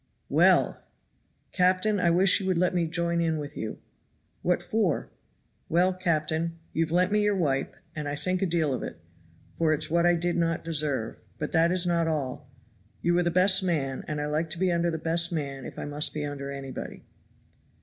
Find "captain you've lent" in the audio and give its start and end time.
5.93-7.11